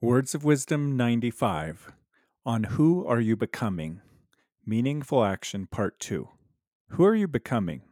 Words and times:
Words 0.00 0.32
of 0.32 0.44
Wisdom 0.44 0.96
95 0.96 1.90
on 2.46 2.62
Who 2.62 3.04
Are 3.04 3.18
You 3.18 3.36
Becoming? 3.36 4.00
Meaningful 4.64 5.24
Action 5.24 5.66
Part 5.66 5.98
2. 5.98 6.28
Who 6.90 7.04
are 7.04 7.16
you 7.16 7.26
becoming? 7.26 7.82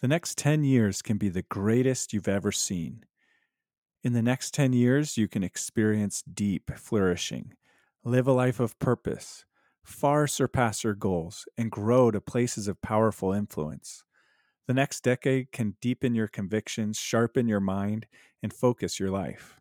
The 0.00 0.06
next 0.06 0.38
10 0.38 0.62
years 0.62 1.02
can 1.02 1.18
be 1.18 1.28
the 1.28 1.42
greatest 1.42 2.12
you've 2.12 2.28
ever 2.28 2.52
seen. 2.52 3.04
In 4.04 4.12
the 4.12 4.22
next 4.22 4.54
10 4.54 4.72
years, 4.72 5.18
you 5.18 5.26
can 5.26 5.42
experience 5.42 6.22
deep 6.22 6.70
flourishing, 6.76 7.54
live 8.04 8.28
a 8.28 8.32
life 8.32 8.60
of 8.60 8.78
purpose, 8.78 9.44
far 9.82 10.28
surpass 10.28 10.84
your 10.84 10.94
goals, 10.94 11.44
and 11.58 11.72
grow 11.72 12.12
to 12.12 12.20
places 12.20 12.68
of 12.68 12.80
powerful 12.82 13.32
influence. 13.32 14.04
The 14.68 14.74
next 14.74 15.02
decade 15.02 15.50
can 15.50 15.74
deepen 15.80 16.14
your 16.14 16.28
convictions, 16.28 16.98
sharpen 16.98 17.48
your 17.48 17.58
mind, 17.58 18.06
and 18.44 18.52
focus 18.52 19.00
your 19.00 19.10
life. 19.10 19.59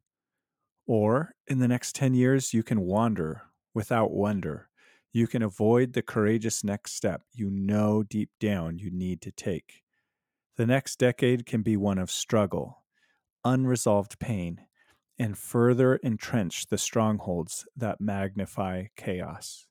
Or 0.89 1.35
in 1.45 1.59
the 1.59 1.67
next 1.67 1.93
10 1.93 2.15
years, 2.15 2.51
you 2.51 2.63
can 2.63 2.81
wander 2.81 3.43
without 3.75 4.09
wonder. 4.09 4.69
You 5.13 5.27
can 5.27 5.43
avoid 5.43 5.93
the 5.93 6.01
courageous 6.01 6.63
next 6.63 6.95
step 6.95 7.21
you 7.31 7.51
know 7.51 8.01
deep 8.01 8.31
down 8.39 8.79
you 8.79 8.89
need 8.89 9.21
to 9.21 9.31
take. 9.31 9.83
The 10.57 10.65
next 10.65 10.97
decade 10.97 11.45
can 11.45 11.61
be 11.61 11.77
one 11.77 11.99
of 11.99 12.09
struggle, 12.09 12.81
unresolved 13.45 14.17
pain, 14.17 14.61
and 15.19 15.37
further 15.37 15.99
entrench 16.03 16.65
the 16.65 16.77
strongholds 16.79 17.67
that 17.77 18.01
magnify 18.01 18.85
chaos. 18.95 19.67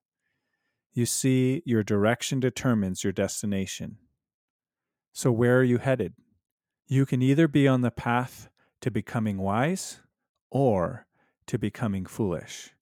You 0.92 1.04
see, 1.04 1.64
your 1.66 1.82
direction 1.82 2.38
determines 2.38 3.02
your 3.02 3.12
destination. 3.12 3.96
So, 5.12 5.32
where 5.32 5.58
are 5.58 5.64
you 5.64 5.78
headed? 5.78 6.14
You 6.86 7.04
can 7.04 7.22
either 7.22 7.48
be 7.48 7.66
on 7.66 7.80
the 7.80 7.90
path 7.90 8.50
to 8.82 8.92
becoming 8.92 9.38
wise 9.38 9.98
or 10.48 11.07
to 11.48 11.58
becoming 11.58 12.06
foolish. 12.06 12.74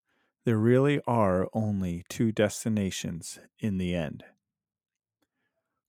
There 0.45 0.59
really 0.59 1.01
are 1.07 1.49
only 1.53 2.05
two 2.09 2.31
destinations 2.31 3.39
in 3.59 3.79
the 3.79 3.95
end. 3.95 4.25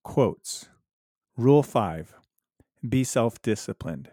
Quotes 0.04 0.70
Rule 1.36 1.62
5 1.62 2.16
Be 2.88 3.04
self 3.04 3.42
disciplined. 3.42 4.10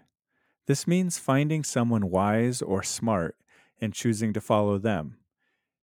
This 0.66 0.86
means 0.86 1.18
finding 1.18 1.62
someone 1.62 2.10
wise 2.10 2.60
or 2.60 2.82
smart 2.82 3.36
and 3.80 3.94
choosing 3.94 4.32
to 4.32 4.40
follow 4.40 4.78
them. 4.78 5.18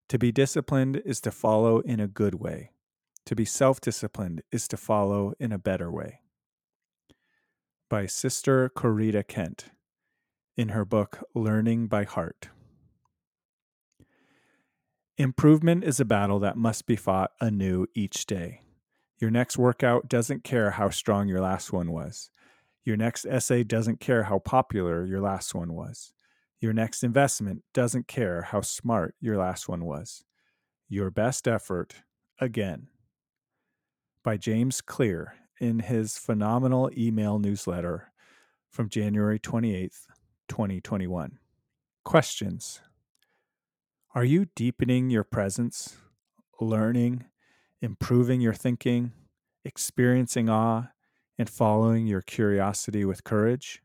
To 0.08 0.18
be 0.18 0.30
disciplined 0.30 1.00
is 1.04 1.20
to 1.22 1.30
follow 1.30 1.80
in 1.80 2.00
a 2.00 2.08
good 2.08 2.34
way. 2.34 2.72
To 3.26 3.34
be 3.34 3.44
self 3.44 3.80
disciplined 3.80 4.42
is 4.50 4.68
to 4.68 4.76
follow 4.76 5.32
in 5.38 5.52
a 5.52 5.58
better 5.58 5.90
way. 5.90 6.20
By 7.88 8.06
Sister 8.06 8.68
Corita 8.68 9.26
Kent 9.26 9.66
in 10.56 10.70
her 10.70 10.84
book 10.84 11.24
Learning 11.34 11.86
by 11.86 12.04
Heart. 12.04 12.50
Improvement 15.22 15.84
is 15.84 16.00
a 16.00 16.04
battle 16.04 16.40
that 16.40 16.56
must 16.56 16.84
be 16.84 16.96
fought 16.96 17.30
anew 17.40 17.86
each 17.94 18.26
day. 18.26 18.62
Your 19.20 19.30
next 19.30 19.56
workout 19.56 20.08
doesn't 20.08 20.42
care 20.42 20.72
how 20.72 20.90
strong 20.90 21.28
your 21.28 21.40
last 21.40 21.72
one 21.72 21.92
was. 21.92 22.28
Your 22.84 22.96
next 22.96 23.24
essay 23.26 23.62
doesn't 23.62 24.00
care 24.00 24.24
how 24.24 24.40
popular 24.40 25.06
your 25.06 25.20
last 25.20 25.54
one 25.54 25.74
was. 25.74 26.12
Your 26.58 26.72
next 26.72 27.04
investment 27.04 27.62
doesn't 27.72 28.08
care 28.08 28.42
how 28.42 28.62
smart 28.62 29.14
your 29.20 29.36
last 29.36 29.68
one 29.68 29.84
was. 29.84 30.24
Your 30.88 31.08
best 31.08 31.46
effort 31.46 32.02
again. 32.40 32.88
By 34.24 34.36
James 34.36 34.80
Clear 34.80 35.34
in 35.60 35.78
his 35.78 36.18
phenomenal 36.18 36.90
email 36.98 37.38
newsletter 37.38 38.10
from 38.72 38.88
January 38.88 39.38
28th, 39.38 40.08
2021. 40.48 41.38
Questions 42.04 42.80
Are 44.14 44.26
you 44.26 44.44
deepening 44.54 45.08
your 45.08 45.24
presence, 45.24 45.96
learning, 46.60 47.24
improving 47.80 48.42
your 48.42 48.52
thinking, 48.52 49.12
experiencing 49.64 50.50
awe, 50.50 50.88
and 51.38 51.48
following 51.48 52.06
your 52.06 52.20
curiosity 52.20 53.06
with 53.06 53.24
courage? 53.24 53.82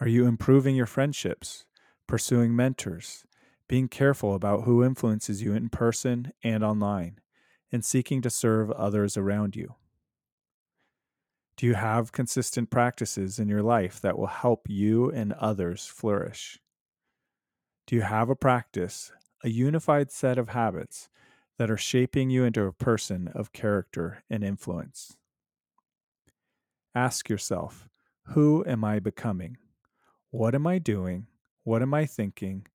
Are 0.00 0.08
you 0.08 0.26
improving 0.26 0.74
your 0.74 0.86
friendships, 0.86 1.66
pursuing 2.06 2.56
mentors, 2.56 3.26
being 3.68 3.86
careful 3.86 4.34
about 4.34 4.64
who 4.64 4.82
influences 4.82 5.42
you 5.42 5.52
in 5.52 5.68
person 5.68 6.32
and 6.42 6.64
online, 6.64 7.18
and 7.70 7.84
seeking 7.84 8.22
to 8.22 8.30
serve 8.30 8.70
others 8.70 9.18
around 9.18 9.54
you? 9.56 9.74
Do 11.58 11.66
you 11.66 11.74
have 11.74 12.12
consistent 12.12 12.70
practices 12.70 13.38
in 13.38 13.50
your 13.50 13.62
life 13.62 14.00
that 14.00 14.18
will 14.18 14.26
help 14.26 14.70
you 14.70 15.10
and 15.10 15.34
others 15.34 15.84
flourish? 15.84 16.58
Do 17.86 17.96
you 17.96 18.02
have 18.02 18.28
a 18.28 18.36
practice, 18.36 19.12
a 19.44 19.48
unified 19.48 20.10
set 20.10 20.38
of 20.38 20.50
habits 20.50 21.08
that 21.58 21.70
are 21.70 21.76
shaping 21.76 22.30
you 22.30 22.44
into 22.44 22.64
a 22.64 22.72
person 22.72 23.28
of 23.28 23.52
character 23.52 24.22
and 24.28 24.44
influence. 24.44 25.16
Ask 26.94 27.28
yourself 27.28 27.88
who 28.30 28.64
am 28.66 28.84
I 28.84 28.98
becoming? 28.98 29.56
What 30.30 30.54
am 30.54 30.66
I 30.66 30.78
doing? 30.78 31.28
What 31.62 31.82
am 31.82 31.94
I 31.94 32.06
thinking? 32.06 32.66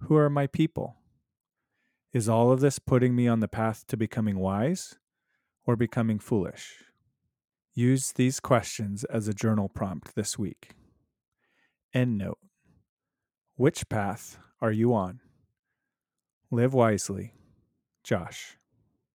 Who 0.00 0.16
are 0.16 0.30
my 0.30 0.46
people? 0.46 0.96
Is 2.12 2.28
all 2.28 2.52
of 2.52 2.60
this 2.60 2.78
putting 2.78 3.16
me 3.16 3.26
on 3.26 3.40
the 3.40 3.48
path 3.48 3.86
to 3.88 3.96
becoming 3.96 4.38
wise 4.38 4.96
or 5.66 5.76
becoming 5.76 6.18
foolish? 6.18 6.84
Use 7.74 8.12
these 8.12 8.40
questions 8.40 9.04
as 9.04 9.28
a 9.28 9.34
journal 9.34 9.68
prompt 9.68 10.14
this 10.14 10.38
week. 10.38 10.70
End 11.94 12.18
note 12.18 12.38
Which 13.56 13.88
path 13.88 14.38
are 14.60 14.72
you 14.72 14.94
on? 14.94 15.20
Live 16.50 16.74
wisely. 16.74 17.34
Josh. 18.02 18.56